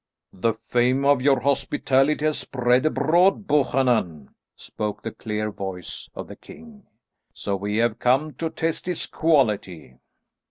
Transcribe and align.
"The 0.33 0.53
fame 0.53 1.05
of 1.05 1.21
your 1.21 1.41
hospitality 1.41 2.25
has 2.25 2.39
spread 2.39 2.87
abroad, 2.87 3.45
Buchanan," 3.45 4.33
spoke 4.55 5.03
the 5.03 5.11
clear 5.11 5.51
voice 5.51 6.09
of 6.15 6.27
the 6.27 6.35
king, 6.35 6.87
"so 7.35 7.55
we 7.55 7.77
have 7.77 7.99
come 7.99 8.33
to 8.39 8.49
test 8.49 8.87
its 8.87 9.05
quality." 9.05 9.99